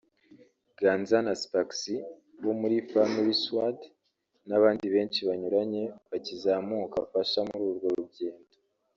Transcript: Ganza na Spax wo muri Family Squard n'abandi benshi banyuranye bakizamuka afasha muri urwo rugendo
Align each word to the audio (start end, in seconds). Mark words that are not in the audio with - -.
Ganza 0.81 1.17
na 1.25 1.33
Spax 1.41 1.69
wo 2.45 2.53
muri 2.59 2.75
Family 2.91 3.33
Squard 3.41 3.79
n'abandi 4.47 4.85
benshi 4.95 5.19
banyuranye 5.29 5.83
bakizamuka 6.09 6.95
afasha 7.05 7.39
muri 7.49 7.63
urwo 7.71 7.89
rugendo 7.99 8.55